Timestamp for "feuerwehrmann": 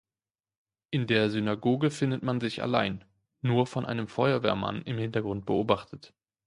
4.07-4.81